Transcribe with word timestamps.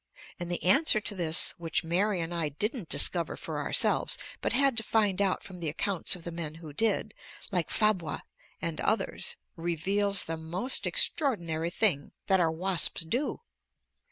And 0.39 0.51
the 0.51 0.63
answer 0.63 0.99
to 0.99 1.13
this, 1.13 1.51
which 1.59 1.83
Mary 1.83 2.21
and 2.21 2.33
I 2.33 2.49
didn't 2.49 2.89
discover 2.89 3.37
for 3.37 3.59
ourselves, 3.59 4.17
but 4.41 4.51
had 4.51 4.75
to 4.77 4.81
find 4.83 5.21
out 5.21 5.43
from 5.43 5.59
the 5.59 5.69
accounts 5.69 6.15
of 6.15 6.23
the 6.23 6.31
men 6.31 6.55
who 6.55 6.73
did, 6.73 7.13
like 7.51 7.69
Fabre 7.69 8.23
and 8.59 8.81
others, 8.81 9.35
reveals 9.55 10.23
the 10.23 10.37
most 10.37 10.87
extraordinary 10.87 11.69
thing 11.69 12.13
that 12.25 12.39
our 12.39 12.49
wasps 12.51 13.01
do. 13.01 13.41